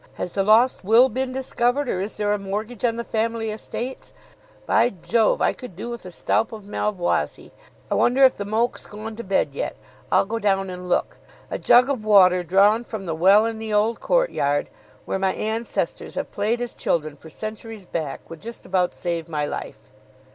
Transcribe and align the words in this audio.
Has 0.15 0.33
the 0.33 0.41
lost 0.41 0.83
will 0.83 1.09
been 1.09 1.31
discovered, 1.31 1.87
or 1.87 2.01
is 2.01 2.15
there 2.15 2.33
a 2.33 2.39
mortgage 2.39 2.83
on 2.83 2.95
the 2.95 3.03
family 3.03 3.51
estates? 3.51 4.13
By 4.65 4.89
Jove, 4.89 5.43
I 5.43 5.53
could 5.53 5.75
do 5.75 5.91
with 5.91 6.07
a 6.07 6.11
stoup 6.11 6.51
of 6.51 6.63
Malvoisie. 6.65 7.51
I 7.91 7.93
wonder 7.93 8.23
if 8.23 8.35
the 8.35 8.43
moke's 8.43 8.87
gone 8.87 9.15
to 9.15 9.23
bed 9.23 9.49
yet. 9.53 9.75
I'll 10.11 10.25
go 10.25 10.39
down 10.39 10.71
and 10.71 10.89
look. 10.89 11.19
A 11.51 11.59
jug 11.59 11.87
of 11.87 12.03
water 12.03 12.41
drawn 12.41 12.83
from 12.83 13.05
the 13.05 13.13
well 13.13 13.45
in 13.45 13.59
the 13.59 13.75
old 13.75 13.99
courtyard 13.99 14.71
where 15.05 15.19
my 15.19 15.35
ancestors 15.35 16.15
have 16.15 16.31
played 16.31 16.61
as 16.61 16.73
children 16.73 17.15
for 17.15 17.29
centuries 17.29 17.85
back 17.85 18.27
would 18.27 18.41
just 18.41 18.65
about 18.65 18.95
save 18.95 19.29
my 19.29 19.45
life." 19.45 19.91